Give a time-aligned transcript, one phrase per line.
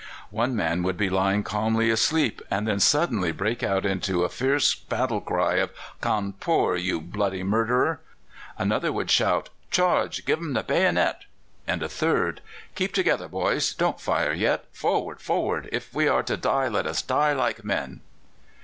[0.31, 4.73] "One man would be lying calmly asleep and then suddenly break out into a fierce
[4.73, 5.69] battle cry of
[6.01, 6.75] 'Cawnpore!
[6.75, 8.01] you bloody murderer!'
[8.57, 10.25] Another would shout, 'Charge!
[10.25, 11.25] give them the bayonet!'
[11.67, 12.41] and a third,
[12.73, 14.65] 'Keep together, boys; don't fire yet.
[14.73, 15.19] Forward!
[15.21, 15.69] forward!
[15.71, 18.01] If we are to die, let us die like men!